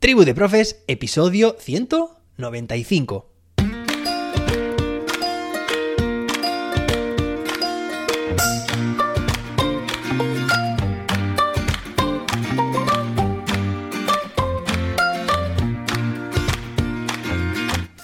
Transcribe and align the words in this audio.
Tribu 0.00 0.24
de 0.24 0.34
Profes, 0.34 0.82
episodio 0.86 1.56
195. 1.60 3.28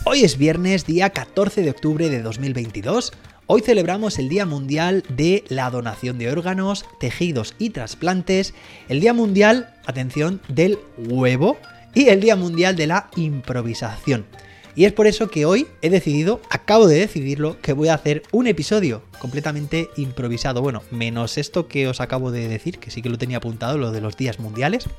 Hoy 0.05 0.21
es 0.23 0.37
viernes, 0.37 0.85
día 0.85 1.09
14 1.09 1.63
de 1.63 1.71
octubre 1.71 2.11
de 2.11 2.21
2022. 2.21 3.15
Hoy 3.47 3.63
celebramos 3.63 4.19
el 4.19 4.29
Día 4.29 4.45
Mundial 4.45 5.03
de 5.09 5.45
la 5.49 5.71
Donación 5.71 6.19
de 6.19 6.31
Órganos, 6.31 6.85
Tejidos 7.01 7.55
y 7.59 7.71
Trasplantes, 7.71 8.53
el 8.91 9.01
Día 9.01 9.15
Mundial, 9.15 9.75
atención, 9.87 10.43
del 10.49 10.79
huevo 10.99 11.57
y 11.97 12.11
el 12.11 12.21
Día 12.21 12.37
Mundial 12.37 12.77
de 12.77 12.87
la 12.87 13.09
Improvisación. 13.17 14.27
Y 14.75 14.85
es 14.85 14.93
por 14.93 15.07
eso 15.07 15.31
que 15.31 15.47
hoy 15.47 15.67
he 15.81 15.89
decidido, 15.89 16.43
acabo 16.51 16.87
de 16.87 16.99
decidirlo, 16.99 17.59
que 17.63 17.73
voy 17.73 17.89
a 17.89 17.95
hacer 17.95 18.23
un 18.33 18.47
episodio 18.47 19.03
completamente 19.19 19.89
improvisado. 19.97 20.61
Bueno, 20.61 20.83
menos 20.91 21.39
esto 21.39 21.69
que 21.69 21.89
os 21.89 22.03
acabo 22.03 22.31
de 22.31 22.49
decir, 22.49 22.79
que 22.79 22.91
sí 22.91 23.01
que 23.01 23.09
lo 23.09 23.17
tenía 23.17 23.39
apuntado, 23.39 23.79
lo 23.79 23.93
de 23.93 24.03
los 24.03 24.15
días 24.15 24.39
mundiales. 24.39 24.91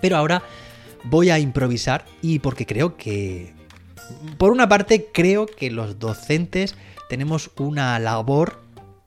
Pero 0.00 0.16
ahora 0.16 0.42
voy 1.04 1.30
a 1.30 1.38
improvisar 1.38 2.04
y 2.20 2.40
porque 2.40 2.66
creo 2.66 2.96
que 2.96 3.54
por 4.38 4.50
una 4.50 4.68
parte, 4.68 5.08
creo 5.12 5.46
que 5.46 5.70
los 5.70 6.00
docentes 6.00 6.74
tenemos 7.08 7.52
una 7.56 7.96
labor 8.00 8.60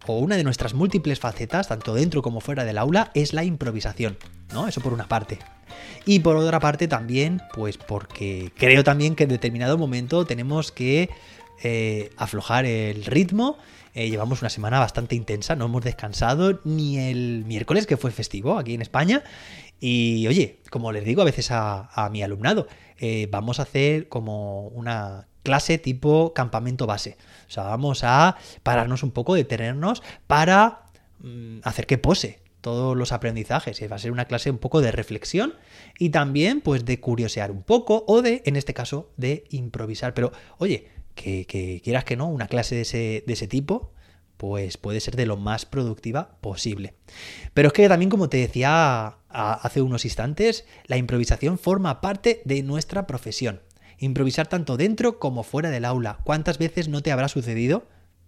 o 0.07 0.19
una 0.19 0.37
de 0.37 0.45
nuestras 0.45 0.73
múltiples 0.73 1.19
facetas, 1.19 1.67
tanto 1.67 1.93
dentro 1.93 2.21
como 2.21 2.39
fuera 2.39 2.63
del 2.63 2.77
aula, 2.77 3.11
es 3.13 3.33
la 3.33 3.43
improvisación, 3.43 4.17
¿no? 4.53 4.67
Eso 4.67 4.81
por 4.81 4.93
una 4.93 5.07
parte. 5.07 5.39
Y 6.05 6.19
por 6.19 6.35
otra 6.35 6.59
parte 6.59 6.87
también, 6.87 7.41
pues 7.53 7.77
porque 7.77 8.51
creo 8.55 8.83
también 8.83 9.15
que 9.15 9.23
en 9.23 9.29
determinado 9.29 9.77
momento 9.77 10.25
tenemos 10.25 10.71
que 10.71 11.09
eh, 11.63 12.11
aflojar 12.17 12.65
el 12.65 13.05
ritmo. 13.05 13.57
Eh, 13.93 14.09
llevamos 14.09 14.41
una 14.41 14.49
semana 14.49 14.79
bastante 14.79 15.15
intensa, 15.15 15.55
no 15.55 15.65
hemos 15.65 15.83
descansado 15.83 16.59
ni 16.63 16.99
el 16.99 17.43
miércoles, 17.45 17.87
que 17.87 17.97
fue 17.97 18.11
festivo 18.11 18.57
aquí 18.57 18.73
en 18.73 18.81
España. 18.81 19.23
Y 19.79 20.27
oye, 20.27 20.59
como 20.69 20.91
les 20.91 21.05
digo 21.05 21.21
a 21.21 21.25
veces 21.25 21.49
a 21.51 22.09
mi 22.11 22.21
alumnado, 22.21 22.67
eh, 22.97 23.27
vamos 23.29 23.59
a 23.59 23.63
hacer 23.63 24.07
como 24.07 24.67
una 24.69 25.27
clase 25.43 25.77
tipo 25.77 26.33
campamento 26.33 26.87
base. 26.87 27.17
O 27.47 27.51
sea, 27.51 27.63
vamos 27.63 28.03
a 28.03 28.37
pararnos 28.63 29.03
un 29.03 29.11
poco, 29.11 29.35
detenernos 29.35 30.01
para 30.27 30.83
mm, 31.19 31.59
hacer 31.63 31.87
que 31.87 31.97
pose 31.97 32.39
todos 32.65 32.97
los 32.97 33.11
aprendizajes. 33.11 33.79
Va 33.91 33.95
a 33.95 33.99
ser 33.99 34.11
una 34.11 34.25
clase 34.25 34.49
un 34.49 34.57
poco 34.57 34.81
de 34.81 34.91
reflexión 34.91 35.53
y 35.99 36.09
también 36.09 36.61
pues 36.61 36.83
de 36.83 36.99
curiosear 36.99 37.51
un 37.51 37.61
poco 37.61 38.03
o 38.07 38.23
de, 38.23 38.41
en 38.43 38.55
este 38.55 38.73
caso, 38.73 39.11
de 39.17 39.43
improvisar. 39.51 40.15
Pero 40.15 40.31
oye, 40.57 40.87
que, 41.13 41.45
quieras 41.83 42.05
que 42.05 42.17
no, 42.17 42.27
una 42.27 42.47
clase 42.47 42.73
de 42.73 42.81
ese, 42.81 43.23
de 43.27 43.33
ese 43.33 43.47
tipo, 43.47 43.91
pues 44.37 44.77
puede 44.77 44.99
ser 44.99 45.15
de 45.15 45.27
lo 45.27 45.37
más 45.37 45.67
productiva 45.67 46.39
posible. 46.41 46.95
Pero 47.53 47.67
es 47.67 47.73
que 47.75 47.87
también, 47.87 48.09
como 48.09 48.29
te 48.29 48.37
decía 48.37 49.19
hace 49.29 49.83
unos 49.83 50.03
instantes, 50.03 50.65
la 50.87 50.97
improvisación 50.97 51.59
forma 51.59 52.01
parte 52.01 52.41
de 52.45 52.63
nuestra 52.63 53.05
profesión. 53.05 53.61
Improvisar 53.99 54.47
tanto 54.47 54.75
dentro 54.75 55.19
como 55.19 55.43
fuera 55.43 55.69
del 55.69 55.85
aula. 55.85 56.17
¿Cuántas 56.23 56.57
veces 56.57 56.87
no 56.87 57.03
te 57.03 57.11
habrá 57.11 57.27
sucedido? 57.27 57.85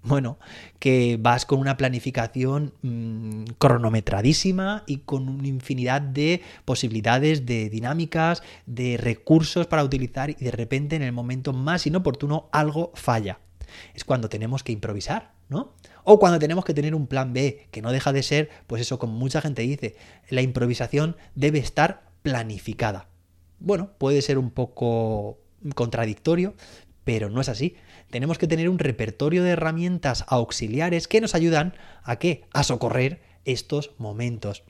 Bueno, 0.07 0.39
que 0.79 1.17
vas 1.19 1.45
con 1.45 1.59
una 1.59 1.75
planificación 1.75 2.73
mm, 2.81 3.43
cronometradísima 3.57 4.83
y 4.87 4.99
con 4.99 5.27
una 5.27 5.49
infinidad 5.49 6.01
de 6.01 6.41
posibilidades, 6.63 7.45
de 7.45 7.69
dinámicas, 7.69 8.41
de 8.65 8.95
recursos 8.95 9.67
para 9.67 9.83
utilizar 9.83 10.29
y 10.29 10.35
de 10.35 10.51
repente 10.51 10.95
en 10.95 11.01
el 11.01 11.11
momento 11.11 11.51
más 11.51 11.85
inoportuno 11.87 12.47
algo 12.53 12.93
falla. 12.95 13.39
Es 13.93 14.05
cuando 14.05 14.29
tenemos 14.29 14.63
que 14.63 14.71
improvisar, 14.71 15.33
¿no? 15.49 15.73
O 16.05 16.19
cuando 16.19 16.39
tenemos 16.39 16.63
que 16.63 16.73
tener 16.73 16.95
un 16.95 17.07
plan 17.07 17.33
B, 17.33 17.67
que 17.69 17.81
no 17.81 17.91
deja 17.91 18.13
de 18.13 18.23
ser, 18.23 18.49
pues 18.65 18.81
eso, 18.81 18.99
como 18.99 19.11
mucha 19.11 19.41
gente 19.41 19.61
dice, 19.63 19.97
la 20.29 20.41
improvisación 20.41 21.17
debe 21.35 21.59
estar 21.59 22.11
planificada. 22.23 23.09
Bueno, 23.59 23.91
puede 23.97 24.21
ser 24.21 24.37
un 24.37 24.51
poco 24.51 25.39
contradictorio, 25.75 26.53
pero 27.07 27.29
no 27.29 27.39
es 27.39 27.47
así. 27.47 27.77
Tenemos 28.09 28.37
que 28.37 28.47
tener 28.47 28.67
un 28.67 28.79
repertorio 28.79 29.41
de 29.41 29.51
herramientas 29.51 30.25
auxiliares 30.27 31.07
que 31.07 31.21
nos 31.21 31.35
ayudan 31.35 31.73
a 32.03 32.17
qué? 32.17 32.43
A 32.51 32.63
socorrer 32.63 33.21
estos 33.45 33.91
momentos. 33.97 34.63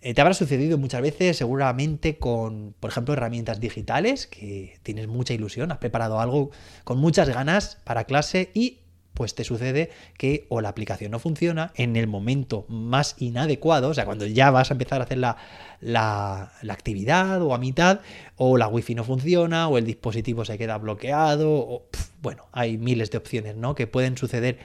Eh, 0.00 0.14
te 0.14 0.22
habrá 0.22 0.32
sucedido 0.32 0.78
muchas 0.78 1.02
veces, 1.02 1.36
seguramente, 1.36 2.16
con, 2.16 2.74
por 2.80 2.88
ejemplo, 2.88 3.12
herramientas 3.12 3.60
digitales, 3.60 4.26
que 4.26 4.78
tienes 4.82 5.08
mucha 5.08 5.34
ilusión, 5.34 5.70
has 5.70 5.76
preparado 5.76 6.20
algo 6.20 6.52
con 6.84 6.96
muchas 6.96 7.28
ganas 7.28 7.76
para 7.84 8.04
clase 8.04 8.50
y 8.54 8.78
pues 9.14 9.34
te 9.34 9.42
sucede 9.42 9.90
que 10.16 10.46
o 10.48 10.60
la 10.60 10.68
aplicación 10.68 11.10
no 11.10 11.18
funciona 11.18 11.72
en 11.74 11.96
el 11.96 12.06
momento 12.06 12.64
más 12.68 13.16
inadecuado, 13.18 13.88
o 13.88 13.94
sea, 13.94 14.04
cuando 14.04 14.26
ya 14.26 14.50
vas 14.50 14.70
a 14.70 14.74
empezar 14.74 15.00
a 15.00 15.04
hacer 15.04 15.18
la, 15.18 15.36
la, 15.80 16.52
actividad 16.68 17.42
o 17.42 17.54
a 17.54 17.58
mitad, 17.58 18.00
o 18.36 18.56
la 18.56 18.68
wifi 18.68 18.94
no 18.94 19.04
funciona, 19.04 19.68
o 19.68 19.78
el 19.78 19.84
dispositivo 19.84 20.44
se 20.44 20.56
queda 20.56 20.78
bloqueado, 20.78 21.50
o 21.50 21.86
bueno, 22.22 22.46
hay 22.52 22.78
miles 22.78 23.10
de 23.10 23.18
opciones, 23.18 23.56
¿no? 23.56 23.74
Que 23.74 23.86
pueden 23.86 24.16
suceder. 24.16 24.58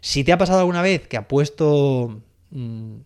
Si 0.00 0.24
te 0.24 0.32
ha 0.32 0.38
pasado 0.38 0.60
alguna 0.60 0.82
vez 0.82 1.06
que 1.06 1.16
ha 1.16 1.28
puesto 1.28 2.20
mm, 2.50 2.96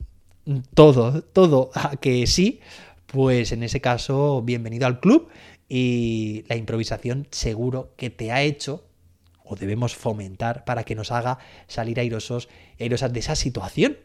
todo, 0.75 1.23
todo 1.23 1.71
a 1.75 1.97
que 1.97 2.27
sí, 2.27 2.61
pues 3.07 3.53
en 3.53 3.63
ese 3.63 3.81
caso, 3.81 4.43
bienvenido 4.43 4.87
al 4.87 5.01
club 5.01 5.29
y 5.69 6.45
la 6.49 6.57
improvisación 6.57 7.27
seguro 7.31 7.93
que 7.97 8.11
te 8.11 8.33
ha 8.33 8.43
hecho 8.43 8.88
o 9.49 9.57
debemos 9.57 9.97
fomentar 9.97 10.65
para 10.65 10.85
que 10.85 10.95
nos 10.95 11.11
haga 11.11 11.39
salir 11.67 11.99
airosos, 11.99 12.49
de 12.79 13.21
esa 13.21 13.35
situación. 13.35 13.99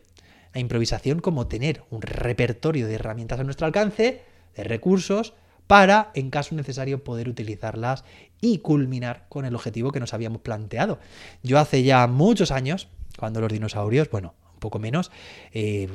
La 0.53 0.61
improvisación 0.61 1.19
como 1.19 1.47
tener 1.47 1.83
un 1.89 2.01
repertorio 2.01 2.87
de 2.87 2.95
herramientas 2.95 3.39
a 3.39 3.43
nuestro 3.43 3.65
alcance, 3.65 4.21
de 4.55 4.63
recursos, 4.63 5.33
para, 5.67 6.11
en 6.13 6.29
caso 6.29 6.55
necesario, 6.55 7.03
poder 7.03 7.29
utilizarlas 7.29 8.03
y 8.41 8.59
culminar 8.59 9.25
con 9.29 9.45
el 9.45 9.55
objetivo 9.55 9.91
que 9.91 9.99
nos 9.99 10.13
habíamos 10.13 10.41
planteado. 10.41 10.99
Yo 11.41 11.59
hace 11.59 11.83
ya 11.83 12.05
muchos 12.07 12.51
años, 12.51 12.87
cuando 13.17 13.41
los 13.41 13.51
dinosaurios, 13.51 14.09
bueno, 14.09 14.35
un 14.53 14.59
poco 14.59 14.79
menos, 14.79 15.11
eh, 15.53 15.89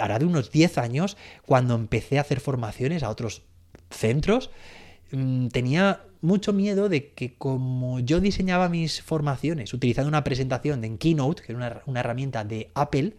hará 0.00 0.18
de 0.18 0.24
unos 0.24 0.50
10 0.50 0.78
años, 0.78 1.16
cuando 1.46 1.74
empecé 1.74 2.18
a 2.18 2.22
hacer 2.22 2.40
formaciones 2.40 3.02
a 3.02 3.10
otros 3.10 3.42
centros, 3.90 4.50
mm, 5.12 5.48
tenía 5.48 6.00
mucho 6.22 6.52
miedo 6.52 6.88
de 6.88 7.12
que 7.12 7.34
como 7.34 8.00
yo 8.00 8.20
diseñaba 8.20 8.68
mis 8.68 9.02
formaciones 9.02 9.74
utilizando 9.74 10.08
una 10.08 10.24
presentación 10.24 10.80
de 10.80 10.96
Keynote, 10.96 11.42
que 11.42 11.52
es 11.52 11.56
una, 11.56 12.00
herramienta 12.00 12.44
de 12.44 12.70
Apple, 12.74 13.14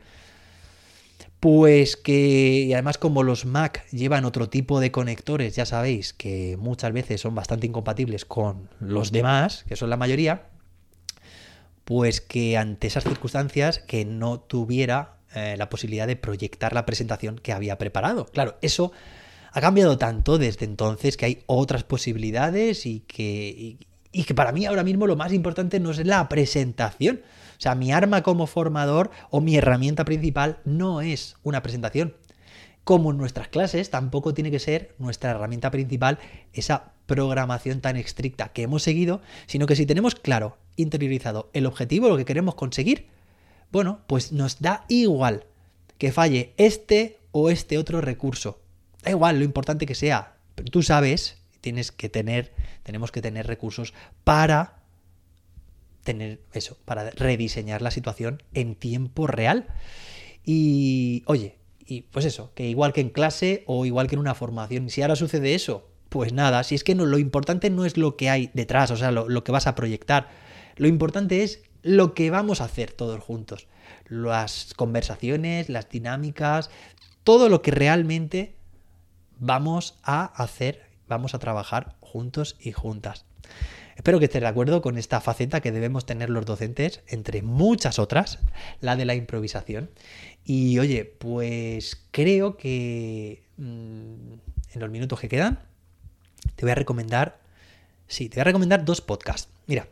pues 1.40 1.98
que, 1.98 2.62
y 2.62 2.74
además 2.74 2.98
como 2.98 3.22
los 3.22 3.46
Mac 3.46 3.86
llevan 3.92 4.24
otro 4.24 4.50
tipo 4.50 4.80
de 4.80 4.92
conectores, 4.92 5.56
ya 5.56 5.66
sabéis 5.66 6.14
que 6.14 6.56
muchas 6.58 6.94
veces 6.94 7.20
son 7.20 7.36
bastante 7.36 7.68
incompatibles 7.68 8.24
con 8.24 8.70
los 8.80 9.12
demás, 9.12 9.66
que 9.68 9.76
son 9.76 9.90
la 9.90 9.98
mayoría, 9.98 10.48
pues 11.84 12.22
que 12.22 12.58
ante 12.58 12.88
esas 12.88 13.04
circunstancias 13.04 13.80
que 13.80 14.06
no 14.06 14.40
tuviera 14.40 15.18
eh, 15.36 15.56
la 15.58 15.70
posibilidad 15.70 16.08
de 16.08 16.16
proyectar 16.16 16.74
la 16.74 16.86
presentación 16.86 17.38
que 17.38 17.52
había 17.52 17.78
preparado. 17.78 18.26
Claro, 18.28 18.58
eso 18.62 18.94
ha 19.54 19.62
cambiado 19.62 20.00
tanto 20.00 20.40
desde 20.40 20.66
entonces 20.66 21.16
que 21.16 21.26
hay 21.26 21.44
otras 21.46 21.84
posibilidades 21.84 22.88
y 22.88 23.02
que, 23.02 23.78
y, 24.12 24.24
que 24.24 24.34
para 24.34 24.52
mí 24.52 24.66
ahora 24.66 24.84
mismo 24.84 25.06
lo 25.06 25.16
más 25.16 25.32
importante 25.32 25.80
no 25.80 25.92
es 25.92 26.04
la 26.06 26.28
presentación. 26.28 27.22
O 27.58 27.62
sea, 27.62 27.76
mi 27.76 27.92
arma 27.92 28.24
como 28.24 28.48
formador 28.48 29.12
o 29.30 29.42
mi 29.42 29.56
herramienta 29.56 30.06
principal 30.06 30.58
no 30.66 31.02
es 31.02 31.38
una 31.44 31.62
presentación. 31.62 32.16
Como 32.84 33.12
en 33.12 33.18
nuestras 33.18 33.48
clases, 33.48 33.92
tampoco 33.92 34.34
tiene 34.34 34.50
que 34.50 34.60
ser 34.60 34.96
nuestra 34.98 35.32
herramienta 35.32 35.70
principal 35.70 36.18
esa 36.52 36.94
programación 37.06 37.80
tan 37.80 37.96
estricta 37.96 38.50
que 38.50 38.64
hemos 38.64 38.82
seguido, 38.82 39.22
sino 39.46 39.68
que 39.68 39.76
si 39.76 39.86
tenemos 39.86 40.16
claro, 40.16 40.58
interiorizado 40.78 41.52
el 41.54 41.68
objetivo, 41.68 42.10
lo 42.10 42.18
que 42.18 42.26
queremos 42.26 42.56
conseguir, 42.56 43.08
bueno, 43.72 44.02
pues 44.08 44.32
nos 44.32 44.62
da 44.62 44.84
igual 44.90 45.46
que 46.00 46.12
falle 46.12 46.54
este 46.58 47.20
o 47.32 47.52
este 47.52 47.78
otro 47.78 48.02
recurso. 48.02 48.63
Da 49.04 49.12
igual 49.12 49.38
lo 49.38 49.46
importante 49.46 49.86
que 49.86 49.96
sea, 49.96 50.38
pero 50.56 50.72
tú 50.72 50.82
sabes, 50.82 51.38
tienes 51.62 51.92
que 51.92 52.10
tener, 52.10 52.54
tenemos 52.84 53.12
que 53.12 53.22
tener 53.22 53.48
recursos 53.48 53.94
para 54.24 54.84
tener 56.04 56.42
eso, 56.54 56.78
para 56.86 57.10
rediseñar 57.12 57.82
la 57.82 57.92
situación 57.92 58.44
en 58.54 58.76
tiempo 58.76 59.28
real. 59.28 59.68
Y 60.46 61.24
oye, 61.26 61.58
y 61.80 62.02
pues 62.02 62.26
eso, 62.26 62.52
que 62.56 62.68
igual 62.68 62.94
que 62.94 63.02
en 63.02 63.10
clase 63.10 63.64
o 63.68 63.86
igual 63.86 64.08
que 64.08 64.16
en 64.16 64.20
una 64.20 64.36
formación, 64.36 64.90
si 64.90 65.02
ahora 65.02 65.16
sucede 65.16 65.56
eso, 65.56 65.90
pues 66.10 66.34
nada, 66.34 66.64
si 66.64 66.76
es 66.76 66.84
que 66.84 66.96
no, 66.96 67.06
lo 67.06 67.18
importante 67.18 67.70
no 67.70 67.86
es 67.86 67.98
lo 67.98 68.18
que 68.18 68.30
hay 68.30 68.52
detrás, 68.54 68.92
o 68.92 68.98
sea, 68.98 69.12
lo, 69.12 69.28
lo 69.28 69.44
que 69.44 69.52
vas 69.52 69.68
a 69.68 69.76
proyectar, 69.76 70.30
lo 70.76 70.88
importante 70.88 71.44
es 71.44 71.64
lo 71.82 72.14
que 72.14 72.30
vamos 72.30 72.62
a 72.62 72.66
hacer 72.66 72.92
todos 72.92 73.22
juntos, 73.22 73.68
las 74.08 74.74
conversaciones, 74.76 75.70
las 75.70 75.90
dinámicas, 75.90 76.70
todo 77.24 77.50
lo 77.50 77.62
que 77.62 77.72
realmente 77.72 78.56
vamos 79.46 80.00
a 80.04 80.26
hacer 80.42 80.94
vamos 81.08 81.34
a 81.36 81.40
trabajar 81.40 81.96
juntos 82.00 82.56
y 82.60 82.72
juntas. 82.72 83.26
Espero 83.96 84.18
que 84.18 84.26
estés 84.26 84.42
de 84.42 84.48
acuerdo 84.48 84.82
con 84.82 84.98
esta 84.98 85.22
faceta 85.22 85.62
que 85.62 85.72
debemos 85.72 86.06
tener 86.06 86.30
los 86.30 86.46
docentes, 86.46 87.02
entre 87.08 87.44
muchas 87.44 88.00
otras, 88.00 88.40
la 88.82 88.96
de 88.96 89.06
la 89.06 89.14
improvisación. 89.14 89.92
Y 90.44 90.80
oye, 90.80 91.06
pues 91.06 92.04
creo 92.10 92.58
que 92.58 93.44
mm, 93.58 94.34
en 94.74 94.80
los 94.80 94.90
minutos 94.90 95.20
que 95.20 95.30
quedan, 95.30 95.60
te 96.56 96.66
voy 96.66 96.72
a 96.72 96.76
recomendar, 96.76 97.40
sí, 98.08 98.30
te 98.30 98.38
voy 98.38 98.42
a 98.42 98.46
recomendar 98.46 98.84
dos 98.84 99.02
podcasts. 99.02 99.50
Mira, 99.68 99.88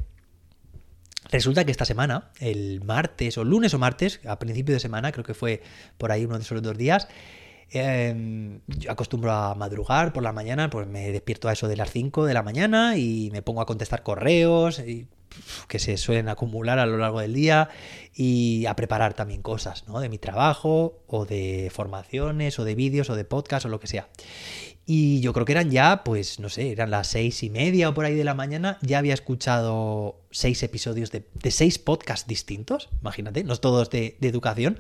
Resulta 1.30 1.63
que 1.63 1.71
esta 1.71 1.86
semana, 1.86 2.31
el 2.39 2.83
martes 2.83 3.38
o 3.38 3.45
lunes 3.45 3.74
o 3.74 3.80
martes, 3.80 4.19
a 4.25 4.38
principio 4.38 4.74
de 4.74 4.81
semana, 4.81 5.13
creo 5.13 5.24
que 5.24 5.33
fue 5.33 5.62
por 5.98 6.12
ahí 6.12 6.25
uno 6.25 6.36
de 6.36 6.44
esos 6.44 6.62
dos 6.62 6.77
días, 6.77 7.07
em, 7.69 8.61
yo 8.67 8.91
acostumbro 8.91 9.31
a 9.31 9.55
madrugar 9.55 10.13
por 10.13 10.23
la 10.23 10.33
mañana, 10.33 10.69
pues 10.69 10.87
me 10.87 11.11
despierto 11.11 11.47
a 11.47 11.53
eso 11.53 11.67
de 11.67 11.77
las 11.77 11.91
5 11.91 12.25
de 12.25 12.33
la 12.33 12.43
mañana 12.43 12.97
y 12.97 13.29
me 13.31 13.41
pongo 13.41 13.61
a 13.61 13.65
contestar 13.65 14.03
correos 14.03 14.81
que 15.67 15.79
se 15.79 15.97
suelen 15.97 16.29
acumular 16.29 16.79
a 16.79 16.85
lo 16.85 16.97
largo 16.97 17.21
del 17.21 17.33
día 17.33 17.69
y 18.13 18.65
a 18.65 18.75
preparar 18.75 19.13
también 19.13 19.41
cosas, 19.41 19.87
¿no? 19.87 19.99
De 19.99 20.09
mi 20.09 20.17
trabajo 20.17 21.03
o 21.07 21.25
de 21.25 21.71
formaciones 21.73 22.59
o 22.59 22.65
de 22.65 22.75
vídeos 22.75 23.09
o 23.09 23.15
de 23.15 23.25
podcast 23.25 23.65
o 23.65 23.69
lo 23.69 23.79
que 23.79 23.87
sea. 23.87 24.09
Y 24.85 25.21
yo 25.21 25.31
creo 25.31 25.45
que 25.45 25.53
eran 25.53 25.69
ya, 25.69 26.03
pues 26.03 26.39
no 26.39 26.49
sé, 26.49 26.71
eran 26.71 26.91
las 26.91 27.07
seis 27.07 27.43
y 27.43 27.49
media 27.49 27.89
o 27.89 27.93
por 27.93 28.05
ahí 28.05 28.15
de 28.15 28.23
la 28.23 28.33
mañana. 28.33 28.77
Ya 28.81 28.97
había 28.97 29.13
escuchado 29.13 30.19
seis 30.31 30.61
episodios 30.63 31.11
de, 31.11 31.23
seis 31.49 31.79
podcasts 31.79 32.27
distintos, 32.27 32.89
imagínate, 32.99 33.43
no 33.43 33.55
todos 33.55 33.89
de, 33.89 34.17
educación. 34.21 34.79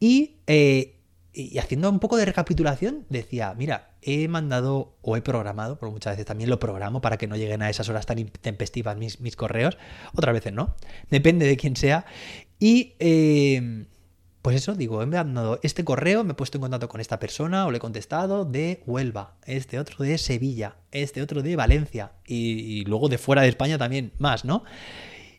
Y, 0.00 0.36
eh, 0.46 0.96
y, 1.32 1.58
haciendo 1.58 1.90
un 1.90 1.98
poco 1.98 2.16
de 2.16 2.24
recapitulación, 2.24 3.06
decía, 3.08 3.54
mira, 3.56 3.92
he 4.02 4.28
mandado 4.28 4.96
o 5.02 5.16
he 5.16 5.22
programado, 5.22 5.78
porque 5.78 5.92
muchas 5.92 6.14
veces 6.14 6.26
también 6.26 6.50
lo 6.50 6.58
programo 6.58 7.00
para 7.00 7.16
que 7.16 7.26
no 7.26 7.36
lleguen 7.36 7.62
a 7.62 7.70
esas 7.70 7.88
horas 7.88 8.06
tan 8.06 8.18
intempestivas 8.18 8.96
mis, 8.96 9.36
correos, 9.36 9.78
otras 10.14 10.34
veces 10.34 10.52
no, 10.52 10.76
depende 11.10 11.46
de 11.46 11.56
quién 11.56 11.76
sea. 11.76 12.04
Y 12.58 12.94
eh, 12.98 13.86
pues 14.42 14.56
eso, 14.56 14.74
digo, 14.74 15.00
he 15.02 15.06
mandado 15.06 15.60
este 15.62 15.84
correo, 15.84 16.24
me 16.24 16.32
he 16.32 16.34
puesto 16.34 16.58
en 16.58 16.62
contacto 16.62 16.88
con 16.88 17.00
esta 17.00 17.20
persona 17.20 17.64
o 17.64 17.70
le 17.70 17.76
he 17.76 17.80
contestado 17.80 18.44
de 18.44 18.82
Huelva, 18.86 19.36
este 19.46 19.78
otro 19.78 20.04
de 20.04 20.18
Sevilla, 20.18 20.76
este 20.90 21.22
otro 21.22 21.42
de 21.42 21.54
Valencia 21.54 22.10
y, 22.26 22.84
luego 22.84 23.08
de 23.08 23.18
fuera 23.18 23.42
de 23.42 23.48
España 23.48 23.78
también 23.78 24.12
más, 24.18 24.44
¿no? 24.44 24.64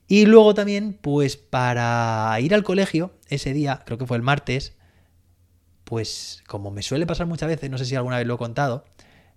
Y 0.08 0.26
luego 0.26 0.54
también, 0.54 0.98
pues 1.02 1.36
para 1.36 2.38
ir 2.40 2.54
al 2.54 2.64
colegio, 2.64 3.12
ese 3.28 3.54
día, 3.54 3.82
creo 3.86 3.98
que 3.98 4.06
fue 4.06 4.16
el 4.16 4.24
martes, 4.24 4.74
pues 5.84 6.44
como 6.48 6.72
me 6.72 6.82
suele 6.82 7.06
pasar 7.06 7.28
muchas 7.28 7.50
veces, 7.50 7.70
no 7.70 7.78
sé 7.78 7.86
si 7.86 7.96
alguna 7.96 8.18
vez 8.18 8.28
lo 8.28 8.36
he 8.36 8.38
contado, 8.38 8.86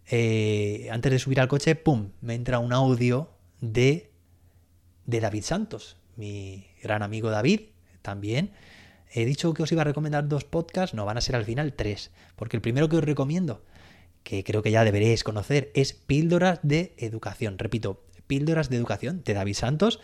eh, 0.08 0.88
antes 0.90 1.12
de 1.12 1.18
subir 1.18 1.40
al 1.40 1.48
coche, 1.48 1.74
¡pum!, 1.74 2.10
me 2.20 2.34
entra 2.34 2.58
un 2.58 2.72
audio 2.72 3.30
de, 3.60 4.12
de 5.04 5.20
David 5.20 5.42
Santos, 5.42 5.96
mi 6.16 6.66
gran 6.82 7.02
amigo 7.02 7.30
David, 7.30 7.60
también 8.02 8.52
He 9.12 9.24
dicho 9.24 9.54
que 9.54 9.62
os 9.62 9.72
iba 9.72 9.82
a 9.82 9.84
recomendar 9.84 10.28
dos 10.28 10.44
podcasts, 10.44 10.94
no, 10.94 11.04
van 11.04 11.16
a 11.16 11.20
ser 11.20 11.36
al 11.36 11.44
final 11.44 11.72
tres, 11.72 12.10
porque 12.34 12.56
el 12.56 12.60
primero 12.60 12.88
que 12.88 12.96
os 12.96 13.04
recomiendo, 13.04 13.62
que 14.22 14.42
creo 14.44 14.62
que 14.62 14.70
ya 14.70 14.84
deberéis 14.84 15.24
conocer, 15.24 15.70
es 15.74 15.92
Píldoras 15.92 16.60
de 16.62 16.94
Educación. 16.98 17.58
Repito, 17.58 18.04
Píldoras 18.26 18.68
de 18.68 18.76
Educación 18.76 19.22
de 19.24 19.34
David 19.34 19.54
Santos. 19.54 20.00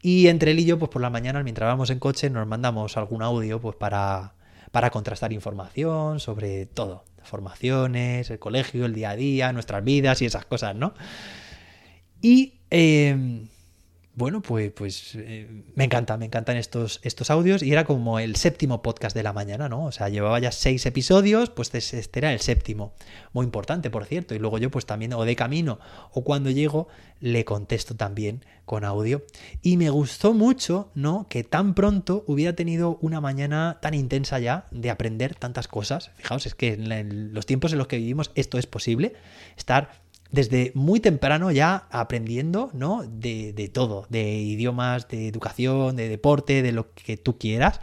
Y 0.00 0.28
entre 0.28 0.52
él 0.52 0.60
y 0.60 0.64
yo, 0.64 0.78
pues 0.78 0.90
por 0.90 1.02
la 1.02 1.10
mañana, 1.10 1.42
mientras 1.42 1.68
vamos 1.68 1.90
en 1.90 1.98
coche, 1.98 2.30
nos 2.30 2.46
mandamos 2.46 2.96
algún 2.96 3.22
audio 3.22 3.60
pues 3.60 3.76
para, 3.76 4.34
para 4.72 4.90
contrastar 4.90 5.32
información 5.32 6.20
sobre 6.20 6.66
todo. 6.66 7.04
Formaciones, 7.22 8.30
el 8.30 8.38
colegio, 8.38 8.86
el 8.86 8.94
día 8.94 9.10
a 9.10 9.16
día, 9.16 9.52
nuestras 9.52 9.82
vidas 9.82 10.22
y 10.22 10.26
esas 10.26 10.44
cosas, 10.44 10.76
¿no? 10.76 10.94
Y 12.22 12.60
eh, 12.70 13.46
bueno, 14.16 14.40
pues, 14.40 14.72
pues 14.72 15.14
eh, 15.14 15.46
me 15.74 15.84
encanta, 15.84 16.16
me 16.16 16.24
encantan 16.24 16.56
estos, 16.56 17.00
estos 17.02 17.30
audios 17.30 17.62
y 17.62 17.70
era 17.70 17.84
como 17.84 18.18
el 18.18 18.36
séptimo 18.36 18.80
podcast 18.80 19.14
de 19.14 19.22
la 19.22 19.34
mañana, 19.34 19.68
¿no? 19.68 19.84
O 19.84 19.92
sea, 19.92 20.08
llevaba 20.08 20.38
ya 20.38 20.52
seis 20.52 20.86
episodios, 20.86 21.50
pues 21.50 21.74
este 21.74 22.18
era 22.18 22.32
el 22.32 22.40
séptimo. 22.40 22.94
Muy 23.34 23.44
importante, 23.44 23.90
por 23.90 24.06
cierto. 24.06 24.34
Y 24.34 24.38
luego 24.38 24.56
yo 24.56 24.70
pues 24.70 24.86
también 24.86 25.12
o 25.12 25.26
de 25.26 25.36
camino 25.36 25.78
o 26.12 26.24
cuando 26.24 26.50
llego 26.50 26.88
le 27.20 27.44
contesto 27.44 27.94
también 27.94 28.42
con 28.64 28.84
audio. 28.84 29.22
Y 29.60 29.76
me 29.76 29.90
gustó 29.90 30.32
mucho, 30.32 30.90
¿no? 30.94 31.26
Que 31.28 31.44
tan 31.44 31.74
pronto 31.74 32.24
hubiera 32.26 32.54
tenido 32.54 32.96
una 33.02 33.20
mañana 33.20 33.78
tan 33.82 33.92
intensa 33.92 34.38
ya 34.38 34.66
de 34.70 34.88
aprender 34.88 35.34
tantas 35.34 35.68
cosas. 35.68 36.10
Fijaos, 36.16 36.46
es 36.46 36.54
que 36.54 36.72
en 36.72 37.34
los 37.34 37.44
tiempos 37.44 37.72
en 37.72 37.78
los 37.78 37.86
que 37.86 37.98
vivimos 37.98 38.30
esto 38.34 38.56
es 38.56 38.66
posible. 38.66 39.12
Estar 39.58 40.05
desde 40.30 40.72
muy 40.74 41.00
temprano 41.00 41.50
ya 41.50 41.86
aprendiendo, 41.90 42.70
¿no? 42.72 43.04
De, 43.04 43.70
todo, 43.72 44.06
de 44.08 44.36
idiomas, 44.38 45.08
de 45.08 45.28
educación, 45.28 45.96
de 45.96 46.08
deporte, 46.08 46.62
de 46.62 46.72
lo 46.72 46.92
que 46.92 47.16
tú 47.16 47.38
quieras. 47.38 47.80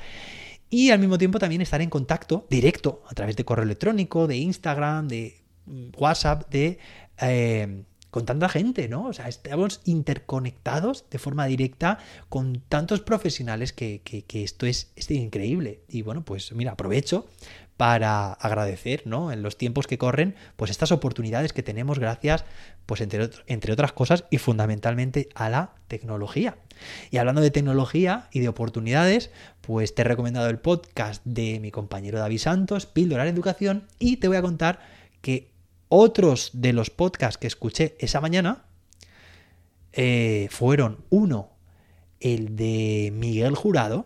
Y 0.70 0.90
al 0.90 1.00
mismo 1.00 1.18
tiempo 1.18 1.40
también 1.40 1.62
estar 1.62 1.82
en 1.82 1.90
contacto 1.90 2.48
directo 2.50 3.04
a 3.08 3.14
través 3.14 3.36
de 3.36 3.46
correo 3.46 3.64
electrónico, 3.64 4.28
de 4.28 4.38
Instagram, 4.38 5.08
de 5.08 5.42
mm, 5.66 5.90
WhatsApp, 5.98 6.50
de... 6.50 6.80
Eh, 7.22 7.84
con 8.14 8.28
tanta 8.28 8.48
gente, 8.48 8.88
¿no? 8.90 9.08
O 9.08 9.14
sea, 9.14 9.28
estamos 9.28 9.82
interconectados 9.86 11.06
de 11.10 11.18
forma 11.18 11.48
directa 11.48 11.98
con 12.30 12.62
tantos 12.70 13.02
profesionales 13.02 13.74
que, 13.74 14.02
que, 14.04 14.44
esto 14.44 14.68
es, 14.68 14.92
es, 14.96 15.10
increíble. 15.10 15.82
Y 15.90 16.04
bueno, 16.04 16.24
pues 16.24 16.52
mira, 16.52 16.74
aprovecho 16.74 17.26
para 17.78 18.34
agradecer, 18.34 19.04
¿no? 19.06 19.32
En 19.32 19.42
los 19.42 19.58
tiempos 19.58 19.88
que 19.88 19.98
corren, 19.98 20.36
pues 20.56 20.70
estas 20.70 20.92
oportunidades 20.92 21.54
que 21.54 21.64
tenemos 21.64 22.00
gracias, 22.00 22.46
pues 22.86 23.02
entre, 23.02 23.30
entre 23.48 23.74
otras 23.74 23.94
cosas 23.94 24.26
y 24.30 24.38
fundamentalmente 24.38 25.30
a 25.36 25.50
la 25.50 25.74
tecnología. 25.88 26.58
Y 27.10 27.18
hablando 27.18 27.42
de 27.42 27.52
tecnología 27.52 28.28
y 28.32 28.40
de 28.42 28.48
oportunidades, 28.48 29.32
pues 29.62 29.96
te 29.96 30.02
he 30.02 30.06
recomendado 30.06 30.50
el 30.50 30.60
podcast 30.60 31.24
de 31.26 31.60
mi 31.60 31.72
compañero 31.72 32.20
David 32.20 32.40
Santos, 32.40 32.86
Píldora 32.86 33.28
Educación, 33.28 33.88
y 34.00 34.18
te 34.18 34.28
voy 34.28 34.38
a 34.38 34.42
contar 34.42 34.80
que 35.22 35.52
otros 35.90 36.52
de 36.54 36.74
los 36.74 36.90
podcasts 36.90 37.38
que 37.38 37.48
escuché 37.48 37.96
esa 38.00 38.22
mañana 38.22 38.66
eh, 39.94 40.48
fueron 40.50 41.06
uno, 41.10 41.52
el 42.20 42.56
de 42.56 43.12
Miguel 43.14 43.56
Jurado, 43.56 44.06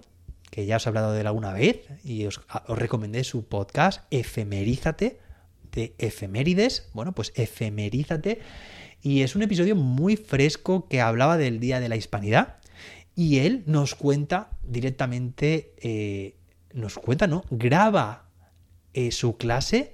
que 0.58 0.66
ya 0.66 0.78
os 0.78 0.88
he 0.88 0.90
hablado 0.90 1.14
de 1.14 1.22
él 1.22 1.28
alguna 1.28 1.54
vez 1.54 1.88
y 2.04 2.26
os, 2.26 2.42
recomendé 2.68 3.24
su 3.24 3.46
podcast 3.46 4.02
Efemerízate 4.10 5.20
de 5.72 5.94
efemérides. 6.00 6.90
Bueno, 6.94 7.12
pues 7.12 7.32
Efemerízate. 7.36 8.40
Y 9.04 9.22
es 9.22 9.36
un 9.36 9.44
episodio 9.44 9.76
muy 9.76 10.16
fresco 10.16 10.88
que 10.88 11.00
hablaba 11.00 11.38
del 11.38 11.60
Día 11.60 11.80
de 11.80 11.90
la 11.90 11.96
Hispanidad. 11.96 12.56
Y 13.14 13.38
él 13.38 13.66
nos 13.68 13.94
cuenta 13.94 14.50
directamente, 14.64 15.76
eh, 15.78 16.38
nos 16.74 16.96
cuenta, 16.96 17.28
¿no? 17.28 17.44
Graba 17.52 18.32
eh, 18.96 19.12
su 19.12 19.38
clase, 19.38 19.94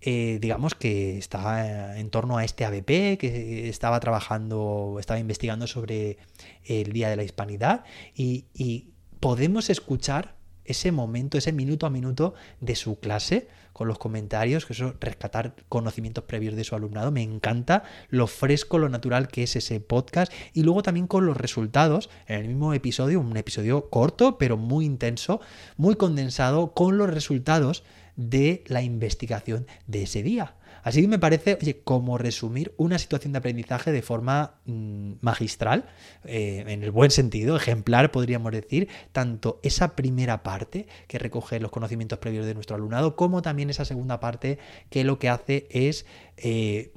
eh, 0.00 0.38
digamos 0.40 0.74
que 0.74 1.16
está 1.16 1.96
en 1.96 2.10
torno 2.10 2.38
a 2.38 2.44
este 2.44 2.64
ABP, 2.64 3.18
que 3.18 3.68
estaba 3.68 4.00
trabajando, 4.00 4.96
estaba 4.98 5.20
investigando 5.20 5.68
sobre 5.68 6.18
el 6.64 6.92
Día 6.92 7.08
de 7.08 7.14
la 7.14 7.22
Hispanidad 7.22 7.84
y, 8.16 8.46
y 8.52 8.97
podemos 9.20 9.70
escuchar 9.70 10.36
ese 10.64 10.92
momento, 10.92 11.38
ese 11.38 11.52
minuto 11.52 11.86
a 11.86 11.90
minuto 11.90 12.34
de 12.60 12.76
su 12.76 13.00
clase 13.00 13.48
con 13.72 13.88
los 13.88 13.98
comentarios, 13.98 14.66
que 14.66 14.72
eso, 14.72 14.94
rescatar 15.00 15.54
conocimientos 15.68 16.24
previos 16.24 16.56
de 16.56 16.64
su 16.64 16.74
alumnado, 16.74 17.10
me 17.10 17.22
encanta 17.22 17.84
lo 18.10 18.26
fresco, 18.26 18.76
lo 18.78 18.88
natural 18.88 19.28
que 19.28 19.44
es 19.44 19.56
ese 19.56 19.80
podcast. 19.80 20.32
Y 20.52 20.62
luego 20.62 20.82
también 20.82 21.06
con 21.06 21.26
los 21.26 21.36
resultados. 21.36 22.10
En 22.26 22.40
el 22.40 22.48
mismo 22.48 22.74
episodio, 22.74 23.20
un 23.20 23.36
episodio 23.36 23.88
corto 23.88 24.36
pero 24.36 24.56
muy 24.56 24.84
intenso, 24.84 25.40
muy 25.76 25.94
condensado 25.94 26.72
con 26.74 26.98
los 26.98 27.08
resultados 27.08 27.84
de 28.16 28.64
la 28.66 28.82
investigación 28.82 29.66
de 29.86 30.02
ese 30.02 30.22
día. 30.24 30.54
Así 30.82 31.02
que 31.02 31.08
me 31.08 31.18
parece, 31.18 31.58
oye, 31.60 31.80
como 31.82 32.18
resumir 32.18 32.72
una 32.76 32.98
situación 32.98 33.32
de 33.32 33.38
aprendizaje 33.38 33.92
de 33.92 34.02
forma 34.02 34.54
mm, 34.64 35.14
magistral, 35.20 35.86
eh, 36.24 36.64
en 36.66 36.82
el 36.82 36.90
buen 36.90 37.10
sentido, 37.10 37.56
ejemplar, 37.56 38.10
podríamos 38.10 38.52
decir, 38.52 38.88
tanto 39.12 39.60
esa 39.62 39.96
primera 39.96 40.42
parte 40.42 40.86
que 41.06 41.18
recoge 41.18 41.60
los 41.60 41.70
conocimientos 41.70 42.18
previos 42.18 42.46
de 42.46 42.54
nuestro 42.54 42.76
alumnado, 42.76 43.16
como 43.16 43.42
también 43.42 43.70
esa 43.70 43.84
segunda 43.84 44.20
parte 44.20 44.58
que 44.90 45.04
lo 45.04 45.18
que 45.18 45.28
hace 45.28 45.66
es 45.70 46.06
eh, 46.36 46.92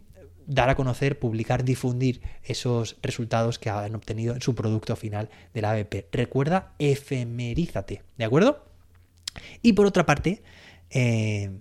dar 0.46 0.70
a 0.70 0.76
conocer, 0.76 1.20
publicar, 1.20 1.64
difundir 1.64 2.22
esos 2.44 2.98
resultados 3.02 3.60
que 3.60 3.70
han 3.70 3.96
obtenido 3.96 4.34
en 4.34 4.42
su 4.42 4.56
producto 4.56 4.96
final 4.96 5.30
de 5.54 5.62
la 5.62 5.72
ABP. 5.72 6.08
Recuerda, 6.12 6.74
efemerízate, 6.80 8.04
¿de 8.18 8.26
acuerdo? 8.26 8.66
Y 9.62 9.74
por 9.74 9.86
otra 9.86 10.06
parte, 10.06 10.44
eh, 10.90 11.52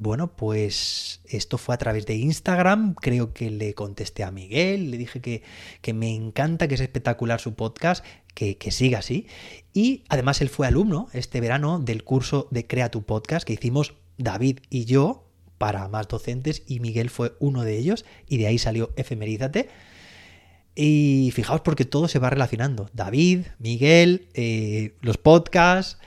bueno, 0.00 0.34
pues 0.34 1.20
esto 1.26 1.58
fue 1.58 1.74
a 1.74 1.78
través 1.78 2.06
de 2.06 2.14
Instagram, 2.14 2.94
creo 2.94 3.34
que 3.34 3.50
le 3.50 3.74
contesté 3.74 4.24
a 4.24 4.30
Miguel, 4.30 4.90
le 4.90 4.96
dije 4.96 5.20
que, 5.20 5.42
me 5.92 6.14
encanta, 6.14 6.68
que 6.68 6.74
es 6.74 6.80
espectacular 6.80 7.38
su 7.38 7.54
podcast, 7.54 8.02
que, 8.34 8.56
que, 8.56 8.70
siga 8.70 9.00
así. 9.00 9.26
Y 9.74 10.04
además 10.08 10.40
él 10.40 10.48
fue 10.48 10.66
alumno 10.66 11.08
este 11.12 11.40
verano 11.42 11.78
del 11.78 12.02
curso 12.02 12.48
de 12.50 12.66
Crea 12.66 12.90
tu 12.90 13.02
Podcast 13.02 13.46
que 13.46 13.52
hicimos 13.52 13.92
David 14.16 14.60
y 14.70 14.86
yo 14.86 15.26
para 15.58 15.86
más 15.88 16.08
docentes 16.08 16.62
y 16.66 16.80
Miguel 16.80 17.10
fue 17.10 17.34
uno 17.38 17.62
de 17.64 17.76
ellos 17.76 18.06
y 18.26 18.38
de 18.38 18.46
ahí 18.46 18.56
salió 18.56 18.92
Efemerízate. 18.96 19.68
Y 20.74 21.30
fijaos 21.34 21.60
porque 21.60 21.84
todo 21.84 22.08
se 22.08 22.18
va 22.18 22.30
relacionando. 22.30 22.88
David, 22.94 23.48
Miguel, 23.58 24.28
eh, 24.32 24.94
los 25.02 25.18
podcasts. 25.18 25.98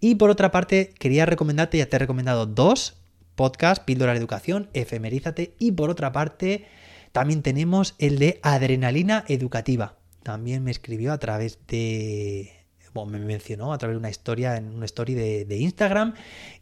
Y 0.00 0.14
por 0.14 0.30
otra 0.30 0.50
parte, 0.50 0.94
quería 0.98 1.26
recomendarte, 1.26 1.76
ya 1.76 1.90
te 1.90 1.96
he 1.96 1.98
recomendado 1.98 2.46
dos 2.46 3.03
podcasts, 3.34 3.84
Píldora 3.84 4.12
de 4.12 4.18
Educación, 4.18 4.70
Efemerízate. 4.72 5.54
Y 5.58 5.72
por 5.72 5.90
otra 5.90 6.12
parte, 6.12 6.66
también 7.12 7.42
tenemos 7.42 7.94
el 7.98 8.18
de 8.18 8.40
Adrenalina 8.42 9.24
Educativa. 9.28 9.96
También 10.22 10.64
me 10.64 10.70
escribió 10.70 11.12
a 11.12 11.18
través 11.18 11.58
de 11.68 12.64
bueno, 12.94 13.18
me 13.18 13.24
mencionó 13.24 13.72
a 13.72 13.78
través 13.78 13.96
de 13.96 13.98
una 13.98 14.08
historia 14.08 14.56
en 14.56 14.68
una 14.68 14.84
story 14.84 15.14
de, 15.14 15.56
Instagram. 15.58 16.14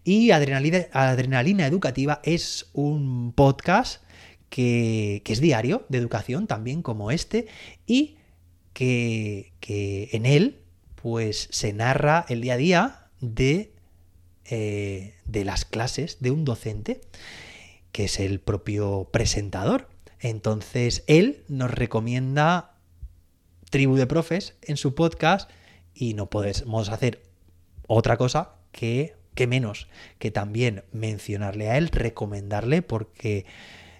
Y 0.02 0.30
Adrenalina, 0.30 0.86
Adrenalina, 0.92 1.66
Educativa 1.66 2.20
es 2.24 2.70
un 2.72 3.32
podcast 3.36 4.02
que, 4.48 5.22
es 5.26 5.40
diario 5.40 5.84
de 5.88 5.98
educación, 5.98 6.46
también 6.46 6.82
como 6.82 7.10
este, 7.10 7.46
y 7.86 8.16
que, 8.72 9.52
en 10.12 10.26
él 10.26 10.58
pues 10.94 11.48
se 11.50 11.72
narra 11.72 12.24
el 12.28 12.40
día 12.40 12.54
a 12.54 12.56
día 12.56 13.06
de, 13.20 13.72
eh, 14.54 15.14
de 15.24 15.46
las 15.46 15.64
clases 15.64 16.18
de 16.20 16.30
un 16.30 16.44
docente, 16.44 17.00
que 17.90 18.04
es 18.04 18.20
el 18.20 18.38
propio 18.38 19.08
presentador. 19.10 19.88
Entonces, 20.20 21.04
él 21.06 21.42
nos 21.48 21.70
recomienda 21.70 22.74
Tribu 23.70 23.96
de 23.96 24.06
Profes 24.06 24.54
en 24.60 24.76
su 24.76 24.94
podcast 24.94 25.50
y 25.94 26.12
no 26.12 26.28
podemos 26.28 26.90
hacer 26.90 27.22
otra 27.86 28.18
cosa 28.18 28.56
que, 28.72 29.14
que 29.34 29.46
menos 29.46 29.88
que 30.18 30.30
también 30.30 30.84
mencionarle 30.92 31.70
a 31.70 31.78
él, 31.78 31.88
recomendarle, 31.88 32.82
porque 32.82 33.46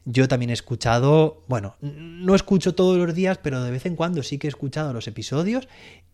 yo 0.05 0.29
también 0.29 0.51
he 0.51 0.55
escuchado, 0.55 1.45
bueno, 1.49 1.77
no 1.81 2.35
escucho 2.35 2.75
todos 2.75 2.97
los 2.99 3.15
días, 3.15 3.39
pero 3.39 3.63
de 3.63 3.71
vez 3.71 3.87
en 3.87 3.97
cuando 3.97 4.23
sí 4.23 4.39
que 4.39 4.47
he 4.47 4.51
escuchado 4.51 4.93
los 4.93 5.07
episodios 5.07 5.69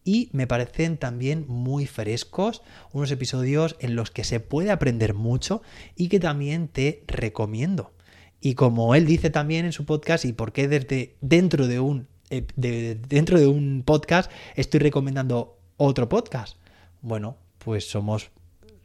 y 0.04 0.28
me 0.33 0.47
parecen 0.47 0.97
también 0.97 1.45
muy 1.49 1.87
frescos, 1.87 2.62
unos 2.92 3.11
episodios 3.11 3.76
en 3.80 3.97
los 3.97 4.11
que 4.11 4.25
se 4.25 4.40
puede 4.40 4.71
aprender 4.71 5.14
mucho 5.14 5.62
y 5.97 6.09
que 6.09 6.21
también 6.21 6.68
te 6.68 7.04
recomiendo. 7.07 7.92
Y 8.40 8.54
como 8.54 8.95
él 8.95 9.07
dice 9.07 9.30
también 9.30 9.64
en 9.64 9.73
su 9.73 9.85
podcast, 9.85 10.25
y 10.25 10.33
porque 10.33 10.68
desde 10.68 11.16
dentro 11.21 11.66
de 11.66 11.80
un, 11.80 12.07
eh, 12.30 12.47
dentro 12.57 13.38
de 13.38 13.47
un 13.47 13.83
podcast 13.85 14.30
estoy 14.54 14.80
recomendando 14.80 15.59
otro 15.76 16.09
podcast. 16.09 16.57
Bueno, 17.00 17.37
pues 17.59 17.88
somos 17.88 18.30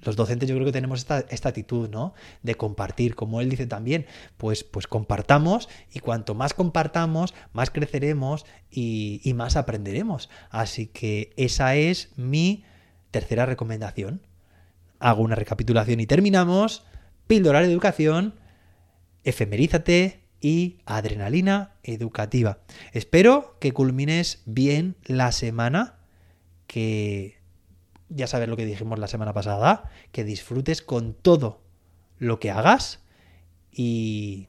los 0.06 0.16
docentes 0.16 0.50
yo 0.50 0.56
creo 0.56 0.66
que 0.66 0.72
tenemos 0.72 1.00
esta, 1.00 1.50
actitud, 1.50 1.90
¿no? 1.90 2.14
De 2.42 2.56
compartir, 2.56 3.16
como 3.16 3.42
él 3.42 3.50
dice 3.50 3.68
también, 3.68 4.06
pues, 4.38 4.64
pues 4.64 4.88
compartamos 4.88 5.70
y 5.92 6.00
cuanto 6.00 6.36
más 6.36 6.54
compartamos, 6.54 7.34
más 7.54 7.70
creceremos 7.70 8.46
y, 8.70 9.32
más 9.36 9.56
aprenderemos. 9.56 10.30
Así 10.50 10.88
que 10.88 11.34
esa 11.38 11.76
es 11.76 12.12
mi 12.18 12.64
tercera 13.12 13.46
recomendación. 13.46 14.22
Hago 15.00 15.24
una 15.24 15.36
recapitulación 15.36 16.00
y 16.00 16.08
terminamos. 16.08 16.86
Píldora 17.28 17.62
de 17.62 17.72
educación, 17.72 18.36
efemerízate 19.24 20.24
y 20.42 20.80
adrenalina 20.86 21.76
educativa. 21.84 22.60
Espero 22.92 23.58
que 23.60 23.72
culmines 23.72 24.42
bien 24.46 24.98
la 25.06 25.32
semana, 25.32 26.00
que 26.68 27.43
ya 28.16 28.28
sabes 28.28 28.48
lo 28.48 28.58
que 28.58 28.66
dijimos 28.66 29.00
la 29.00 29.08
semana 29.08 29.34
pasada, 29.34 29.90
que 30.12 30.24
disfrutes 30.24 30.82
con 30.82 31.14
todo 31.14 31.62
lo 32.20 32.40
que 32.40 32.52
hagas 32.52 33.00
y 33.72 34.48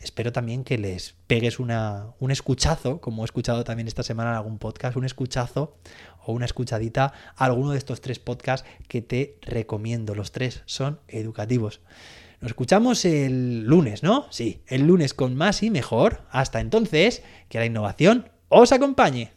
espero 0.00 0.32
también 0.32 0.64
que 0.64 0.78
les 0.78 1.14
pegues 1.26 1.58
una, 1.58 2.08
un 2.18 2.30
escuchazo, 2.30 3.00
como 3.00 3.22
he 3.22 3.26
escuchado 3.26 3.64
también 3.64 3.88
esta 3.88 4.02
semana 4.02 4.30
en 4.30 4.36
algún 4.36 4.58
podcast, 4.58 4.96
un 4.96 5.04
escuchazo 5.04 5.76
o 6.24 6.32
una 6.32 6.44
escuchadita 6.44 7.12
a 7.36 7.44
alguno 7.44 7.72
de 7.72 7.78
estos 7.78 8.00
tres 8.00 8.18
podcasts 8.18 8.68
que 8.88 9.02
te 9.02 9.38
recomiendo. 9.42 10.14
Los 10.14 10.32
tres 10.32 10.62
son 10.66 11.00
educativos. 11.08 11.80
Nos 12.40 12.50
escuchamos 12.50 13.04
el 13.04 13.64
lunes, 13.64 14.02
¿no? 14.02 14.26
Sí, 14.30 14.62
el 14.66 14.86
lunes 14.86 15.14
con 15.14 15.34
más 15.34 15.62
y 15.62 15.70
mejor. 15.70 16.22
Hasta 16.30 16.60
entonces, 16.60 17.22
que 17.48 17.58
la 17.58 17.66
innovación 17.66 18.28
os 18.48 18.72
acompañe. 18.72 19.35